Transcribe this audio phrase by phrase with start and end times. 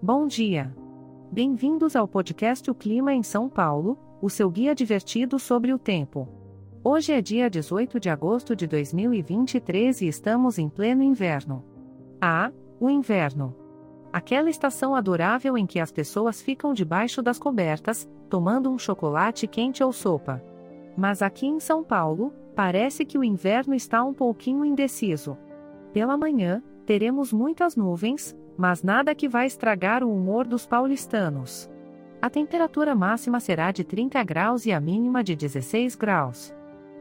[0.00, 0.72] Bom dia.
[1.32, 6.28] Bem-vindos ao podcast O Clima em São Paulo, o seu guia divertido sobre o tempo.
[6.84, 11.64] Hoje é dia 18 de agosto de 2023 e estamos em pleno inverno.
[12.20, 13.56] Ah, o inverno.
[14.12, 19.82] Aquela estação adorável em que as pessoas ficam debaixo das cobertas, tomando um chocolate quente
[19.82, 20.40] ou sopa.
[20.96, 25.36] Mas aqui em São Paulo, parece que o inverno está um pouquinho indeciso.
[25.92, 31.70] Pela manhã, teremos muitas nuvens, mas nada que vai estragar o humor dos paulistanos.
[32.20, 36.52] A temperatura máxima será de 30 graus e a mínima de 16 graus.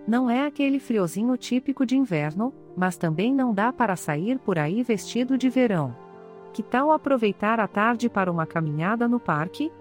[0.08, 4.84] Não é aquele friozinho típico de inverno, mas também não dá para sair por aí
[4.84, 5.96] vestido de verão.
[6.54, 9.72] Que tal aproveitar a tarde para uma caminhada no parque?